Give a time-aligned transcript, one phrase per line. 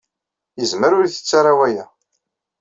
[0.59, 1.85] Yezmer ur yettett ara waya.